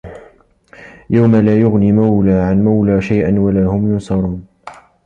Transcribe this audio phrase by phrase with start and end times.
[1.09, 4.45] يَومَ لا يُغني مَولًى عَن مَولًى شَيئًا وَلا هُم يُنصَرونَ